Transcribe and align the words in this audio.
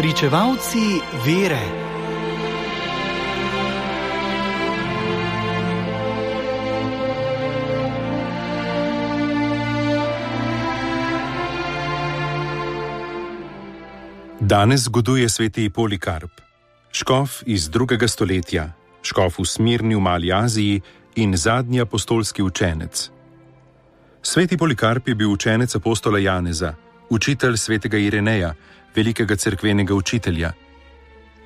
Pričevalci 0.00 0.96
vere. 1.26 1.60
Danes 14.40 14.80
zgoduje 14.80 15.28
sveti 15.28 15.70
Polikarp, 15.70 16.30
škof 16.92 17.42
iz 17.46 17.70
drugega 17.70 18.08
stoletja, 18.08 18.72
škof 19.02 19.38
v 19.38 19.44
Smirni 19.44 19.94
v 19.94 20.00
Mali 20.00 20.32
Aziji 20.32 20.80
in 21.16 21.36
zadnji 21.36 21.80
apostolski 21.80 22.42
učenec. 22.42 23.10
Sveti 24.22 24.56
Polikarp 24.56 25.08
je 25.08 25.14
bil 25.14 25.32
učenec 25.32 25.76
apostola 25.76 26.18
Janeza, 26.18 26.74
učitelj 27.10 27.56
svetega 27.56 27.98
Ireneja, 27.98 28.54
velikega 28.96 29.36
cerkvenega 29.36 29.94
učitelja. 29.94 30.52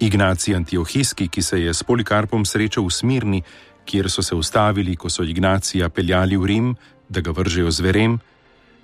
Ignacij 0.01 0.57
Antiohijski, 0.57 1.29
ki 1.29 1.43
se 1.43 1.61
je 1.61 1.75
s 1.75 1.83
Polikarpom 1.83 2.45
srečal 2.45 2.87
v 2.87 2.91
Smirni, 2.91 3.43
kjer 3.85 4.11
so 4.11 4.23
se 4.23 4.35
ustavili, 4.35 4.97
ko 4.97 5.11
so 5.11 5.23
Ignacija 5.23 5.89
peljali 5.89 6.37
v 6.37 6.47
Rim, 6.47 6.77
da 7.09 7.21
ga 7.21 7.31
vržejo 7.31 7.71
zverem, 7.71 8.19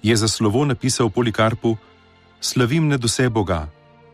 je 0.03 0.17
za 0.17 0.29
slovo 0.29 0.65
napisal 0.65 1.11
Polikarpu: 1.11 1.77
Slavim 2.41 2.89
nad 2.89 3.05
vse 3.05 3.29
Boga, 3.29 3.69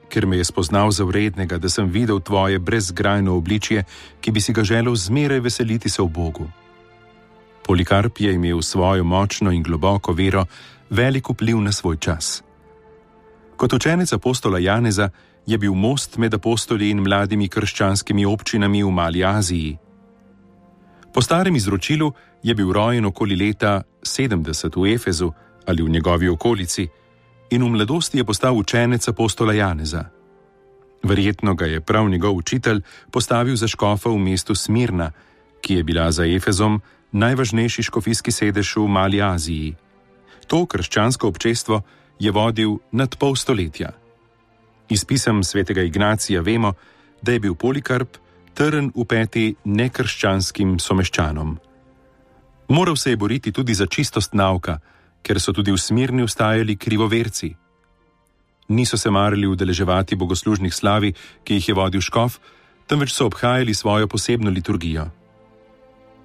ker 0.09 0.27
me 0.27 0.37
je 0.37 0.45
spoznal 0.45 0.91
za 0.91 1.05
vrednega, 1.05 1.59
da 1.59 1.69
sem 1.69 1.91
videl 1.91 2.21
tvoje 2.21 2.59
brezgrajno 2.59 3.37
obličje, 3.37 3.85
ki 4.21 4.30
bi 4.30 4.41
si 4.41 4.52
ga 4.52 4.65
želel 4.65 4.95
zmeraj 4.95 5.41
veseliti 5.41 5.88
se 5.88 6.02
v 6.02 6.09
Bogu. 6.09 6.51
Polikarp 7.66 8.21
je 8.21 8.33
imel 8.35 8.62
svojo 8.62 9.05
močno 9.05 9.51
in 9.52 9.62
globoko 9.62 10.13
vero 10.13 10.46
velik 10.91 11.30
vpliv 11.30 11.60
na 11.60 11.73
svoj 11.73 11.96
čas. 11.96 12.43
Kot 13.57 13.73
učenec 13.73 14.12
apostola 14.12 14.59
Janeza 14.59 15.10
je 15.46 15.59
bil 15.59 15.74
most 15.74 16.16
med 16.16 16.35
apostoli 16.35 16.90
in 16.90 17.01
mladimi 17.01 17.49
krščanskimi 17.49 18.26
občinami 18.26 18.82
v 18.85 18.90
Mali 18.90 19.24
Aziji. 19.24 19.79
Po 21.15 21.23
starem 21.23 21.57
izročilu 21.57 22.13
je 22.43 22.54
bil 22.54 22.73
rojen 22.73 23.04
okoli 23.04 23.37
leta 23.37 23.82
70 24.02 24.76
v 24.76 24.95
Efezu 24.95 25.32
ali 25.66 25.82
v 25.82 25.88
njegovi 25.88 26.29
okolici 26.29 26.88
in 27.51 27.63
v 27.63 27.68
mladosti 27.68 28.18
je 28.18 28.24
postal 28.24 28.57
učenec 28.57 29.09
apostola 29.09 29.52
Janeza. 29.52 30.04
Verjetno 31.02 31.54
ga 31.54 31.65
je 31.65 31.80
prav 31.80 32.09
njegov 32.09 32.37
učitelj 32.37 32.82
postavil 33.10 33.57
za 33.57 33.68
škofa 33.68 34.10
v 34.10 34.18
mestu 34.18 34.54
Smirna, 34.54 35.13
ki 35.60 35.74
je 35.74 35.82
bila 35.82 36.10
za 36.13 36.26
Efezom 36.26 36.80
najvažnejši 37.13 37.82
škofijski 37.82 38.32
sedež 38.32 38.76
v 38.76 38.88
Mali 38.88 39.23
Aziji. 39.23 39.74
To 40.46 40.66
krščansko 40.66 41.29
občestvo 41.29 41.82
je 42.19 42.31
vodil 42.31 42.79
nad 42.93 43.17
pol 43.17 43.37
stoletja. 43.37 43.91
Iz 44.89 45.05
pisem 45.05 45.45
svetega 45.45 45.83
Ignacija 45.83 46.41
vemo, 46.41 46.73
da 47.23 47.33
je 47.33 47.41
bil 47.41 47.55
Polikarp 47.55 48.17
trn 48.55 48.91
v 48.95 49.05
peti 49.05 49.55
nekrščanskim 49.65 50.79
someščanom. 50.79 51.59
Moral 52.69 52.97
se 52.97 53.11
je 53.11 53.17
boriti 53.17 53.53
tudi 53.53 53.75
za 53.75 53.87
čistost 53.87 54.35
nauka, 54.35 54.79
ker 55.23 55.41
so 55.41 55.53
tudi 55.53 55.73
v 55.73 55.79
smirni 55.79 56.23
ustajali 56.23 56.77
krivoverci. 56.77 57.55
Niso 58.69 58.99
se 58.99 59.11
marili 59.11 59.47
udeleževati 59.47 60.17
bogoslužnih 60.17 60.75
slavi, 60.75 61.13
ki 61.45 61.55
jih 61.55 61.69
je 61.69 61.75
vodil 61.75 62.01
škof, 62.01 62.39
temveč 62.87 63.13
so 63.13 63.27
obhajali 63.27 63.75
svojo 63.75 64.09
posebno 64.09 64.50
liturgijo. 64.50 65.11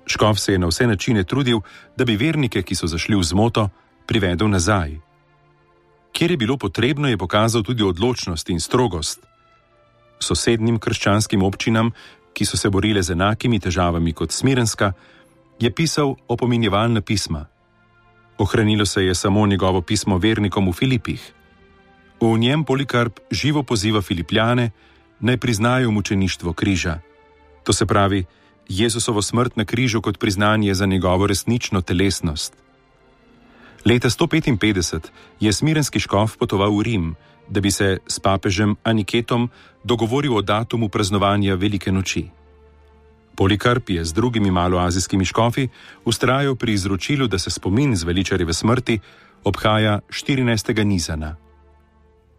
Škof 0.06 0.39
se 0.39 0.53
je 0.53 0.59
na 0.59 0.67
vse 0.67 0.88
načine 0.88 1.23
trudil, 1.23 1.62
da 1.97 2.06
bi 2.06 2.17
vernike, 2.17 2.62
ki 2.62 2.75
so 2.75 2.88
zašli 2.88 3.16
v 3.16 3.23
zmoto, 3.23 3.69
privedel 4.06 4.50
nazaj. 4.50 5.10
Kjer 6.22 6.31
je 6.31 6.38
bilo 6.38 6.53
potrebno, 6.53 7.09
je 7.09 7.17
pokazal 7.17 7.63
tudi 7.66 7.81
odločnost 7.81 8.50
in 8.53 8.59
strogost. 8.62 9.25
Sosednjim 10.22 10.78
krščanskim 10.78 11.41
občinam, 11.41 11.90
ki 12.38 12.45
so 12.45 12.59
se 12.62 12.69
borile 12.69 13.01
z 13.01 13.16
enakimi 13.18 13.57
težavami 13.57 14.13
kot 14.13 14.29
Smirenska, 14.29 14.91
je 15.57 15.72
pisal 15.73 16.13
opominjevalna 16.29 17.01
pisma. 17.01 17.47
Ohranilo 18.38 18.85
se 18.85 19.01
je 19.06 19.16
samo 19.16 19.47
njegovo 19.47 19.81
pismo 19.81 20.22
vernikom 20.22 20.69
v 20.69 20.73
Filipih. 20.78 21.34
V 22.22 22.38
njem 22.38 22.63
Polikarp 22.69 23.19
živo 23.31 23.63
poziva 23.63 24.01
Filipljane, 24.01 24.69
naj 25.19 25.38
priznajo 25.38 25.91
mučeništvo 25.91 26.53
križa. 26.53 27.00
To 27.63 27.74
se 27.74 27.85
pravi, 27.85 28.25
Jezusovo 28.69 29.22
smrt 29.22 29.57
na 29.57 29.66
križu 29.66 30.01
kot 30.01 30.19
priznanje 30.19 30.74
za 30.74 30.85
njegovo 30.85 31.28
resnično 31.28 31.81
telesnost. 31.81 32.53
Leta 33.86 34.09
155 34.09 35.09
je 35.40 35.53
smirenski 35.53 36.00
škof 36.00 36.38
potoval 36.38 36.69
v 36.78 36.81
Rim, 36.81 37.16
da 37.50 37.62
bi 37.62 37.72
se 37.72 37.97
s 38.08 38.19
papežem 38.19 38.75
Aniketom 38.84 39.50
dogovoril 39.84 40.38
o 40.38 40.42
datumu 40.42 40.90
praznovanja 40.90 41.56
Velike 41.56 41.92
noči. 41.92 42.30
Polikarp 43.36 43.90
je 43.90 44.06
z 44.06 44.14
drugimi 44.14 44.52
maloazijskimi 44.52 45.25
škofi 45.25 45.68
ustrajal 46.06 46.56
pri 46.56 46.74
izročilu, 46.74 47.28
da 47.28 47.40
se 47.40 47.50
spomin 47.50 47.96
zveličarjeve 47.96 48.53
smrti 48.53 49.00
obhaja 49.44 50.00
14. 50.09 50.84
nizana. 50.84 51.36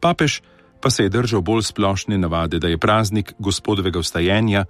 Papež 0.00 0.40
pa 0.80 0.90
se 0.90 1.02
je 1.02 1.08
držal 1.08 1.40
bolj 1.40 1.62
splošne 1.62 2.18
navade, 2.18 2.58
da 2.58 2.68
je 2.68 2.78
praznik 2.78 3.34
gospodovega 3.38 3.98
vstajenja 3.98 4.64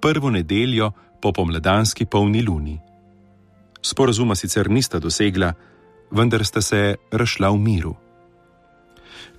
prvo 0.00 0.30
nedeljo 0.30 0.92
po 1.22 1.32
pomladanski 1.32 2.06
polni 2.06 2.42
luni. 2.42 2.80
Sporazuma 3.82 4.34
sicer 4.34 4.70
nista 4.70 4.98
dosegla, 4.98 5.52
vendar 6.14 6.44
sta 6.46 6.62
se 6.62 6.96
rašla 7.12 7.50
v 7.50 7.58
miru. 7.58 7.94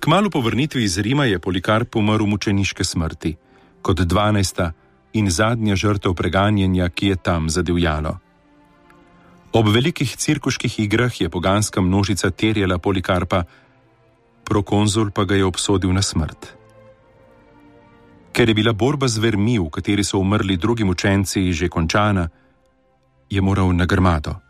Kmalo 0.00 0.30
po 0.30 0.40
vrnitvi 0.40 0.84
iz 0.84 0.98
Rima 0.98 1.24
je 1.24 1.38
Polikarp 1.38 1.96
umrl 1.96 2.26
mučeniške 2.26 2.84
smrti, 2.84 3.36
kot 3.82 3.98
12. 3.98 4.70
in 5.12 5.30
zadnja 5.30 5.76
žrtev 5.76 6.14
preganjanja, 6.14 6.88
ki 6.88 7.06
je 7.06 7.16
tam 7.16 7.48
zadivjalo. 7.50 8.18
Ob 9.52 9.68
velikih 9.68 10.16
cirkuških 10.16 10.80
igrah 10.80 11.20
je 11.20 11.28
poganska 11.28 11.80
množica 11.80 12.30
terjala 12.30 12.78
Polikarpa, 12.78 13.44
prokonzul 14.44 15.10
pa 15.10 15.24
ga 15.24 15.34
je 15.34 15.44
obsodil 15.44 15.92
na 15.92 16.02
smrt. 16.02 16.52
Ker 18.32 18.48
je 18.48 18.54
bila 18.54 18.72
borba 18.72 19.08
z 19.08 19.16
vermi, 19.18 19.56
v 19.58 19.70
kateri 19.72 20.04
so 20.04 20.20
umrli 20.20 20.56
drugi 20.56 20.84
učenci, 20.84 21.52
že 21.52 21.72
končana, 21.72 22.28
je 23.30 23.40
moral 23.40 23.72
na 23.72 23.86
grmado. 23.88 24.45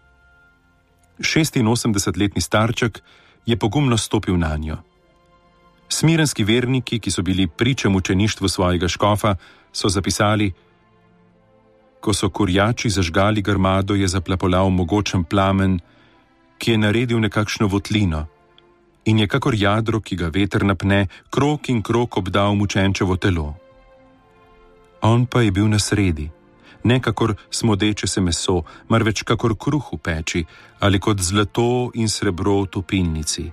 86-letni 1.18 2.40
starček 2.40 3.02
je 3.46 3.56
pogumno 3.56 3.96
stopil 3.96 4.38
na 4.38 4.56
njo. 4.56 4.76
Smirenski 5.88 6.44
verniki, 6.44 6.98
ki 6.98 7.10
so 7.10 7.22
bili 7.22 7.46
pričem 7.46 7.96
učeništvu 7.96 8.48
svojega 8.48 8.88
škofa, 8.88 9.34
so 9.72 9.88
zapisali: 9.88 10.52
Ko 12.00 12.14
so 12.14 12.28
kurjači 12.30 12.90
zažgali 12.90 13.42
grmado, 13.42 13.94
je 13.94 14.08
zaplapolal 14.08 14.70
mogočen 14.70 15.24
plamen, 15.24 15.80
ki 16.58 16.70
je 16.70 16.78
naredil 16.78 17.20
nekakšno 17.20 17.66
votlino 17.66 18.26
in 19.04 19.18
je 19.18 19.26
kakor 19.26 19.54
jadro, 19.54 20.00
ki 20.00 20.16
ga 20.16 20.30
veter 20.34 20.64
napne, 20.64 21.06
krok 21.30 21.68
in 21.68 21.82
krok 21.82 22.16
obdal 22.16 22.54
mučenčevo 22.54 23.16
telo. 23.16 23.54
On 25.02 25.26
pa 25.26 25.42
je 25.42 25.50
bil 25.50 25.68
na 25.68 25.78
sredi 25.78 26.30
ne 26.86 27.00
kakor 27.00 27.34
smodeče 27.50 28.06
se 28.06 28.20
meso, 28.20 28.62
marveč 28.88 29.22
kakor 29.22 29.56
kruh 29.58 29.92
v 29.92 29.98
peči 29.98 30.44
ali 30.80 31.00
kot 31.00 31.20
zlato 31.20 31.90
in 31.94 32.08
srebro 32.08 32.62
v 32.62 32.66
topilnici. 32.66 33.50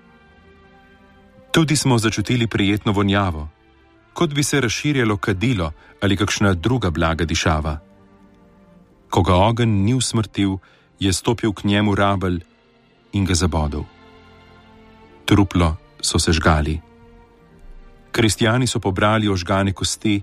Tudi 1.51 1.75
smo 1.75 1.97
začutili 1.97 2.47
prijetno 2.47 2.91
vonjavo, 2.91 3.49
kot 4.13 4.33
bi 4.33 4.43
se 4.43 4.61
razširjalo 4.61 5.17
kadilo 5.17 5.71
ali 6.01 6.17
kakšna 6.17 6.53
druga 6.53 6.89
blaga 6.89 7.25
dišava. 7.25 7.79
Ko 9.09 9.21
ga 9.21 9.35
ogenj 9.35 9.83
ni 9.85 9.93
usmrtil, 9.93 10.57
je 10.99 11.13
stopil 11.13 11.53
k 11.53 11.63
njemu 11.63 11.95
rabelj 11.95 12.41
in 13.13 13.25
ga 13.25 13.33
zabodel. 13.33 13.83
Truplo 15.25 15.75
so 16.01 16.19
se 16.19 16.31
žgali. 16.31 16.79
Kristijani 18.11 18.67
so 18.67 18.79
pobrali 18.79 19.29
ožgane 19.29 19.73
kosti, 19.73 20.21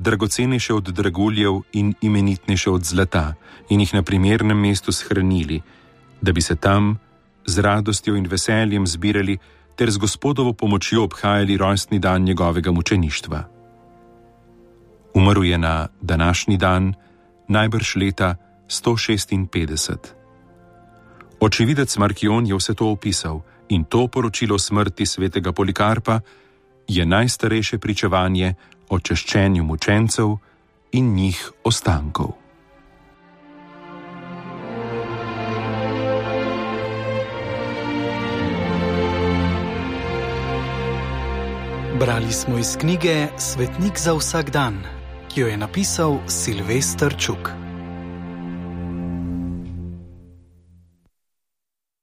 dragocenejše 0.00 0.74
od 0.74 0.88
draguljev 0.88 1.60
in 1.72 1.94
imenitnejše 2.00 2.70
od 2.70 2.84
zlata, 2.84 3.34
in 3.68 3.80
jih 3.80 3.94
na 3.94 4.02
primernem 4.02 4.60
mestu 4.60 4.92
shranili, 4.92 5.60
da 6.22 6.32
bi 6.32 6.40
se 6.42 6.56
tam 6.56 6.98
z 7.46 7.58
radostjo 7.58 8.16
in 8.16 8.26
veseljem 8.26 8.86
zbirali 8.86 9.38
ter 9.76 9.90
z 9.90 9.96
gospodovo 9.96 10.52
pomočjo 10.52 11.04
obhajali 11.04 11.56
rojstni 11.56 11.98
dan 11.98 12.22
njegovega 12.22 12.72
mučeništva. 12.72 13.44
Umrl 15.14 15.44
je 15.44 15.58
na 15.58 15.88
današnji 16.00 16.56
dan, 16.56 16.94
najbrž 17.48 17.96
leta 17.96 18.36
156. 18.68 19.96
Očividec 21.40 21.96
Markion 21.96 22.46
je 22.46 22.54
vse 22.56 22.74
to 22.74 22.90
opisal 22.90 23.40
in 23.68 23.84
to 23.84 24.06
poročilo 24.08 24.58
smrti 24.58 25.06
svetega 25.06 25.52
Polikarpa 25.52 26.20
je 26.88 27.06
najstarejše 27.06 27.78
pričevanje 27.78 28.54
o 28.90 28.98
češčenju 28.98 29.64
mučencev 29.64 30.36
in 30.92 31.14
njih 31.14 31.50
ostankov. 31.64 32.32
Brali 42.00 42.32
smo 42.32 42.58
iz 42.58 42.76
knjige 42.80 43.26
Svetnik 43.38 43.98
za 43.98 44.14
vsak 44.14 44.50
dan, 44.50 44.82
ki 45.28 45.40
jo 45.40 45.46
je 45.46 45.56
napisal 45.56 46.18
Silvestr 46.26 47.14
Čuk. 47.18 47.59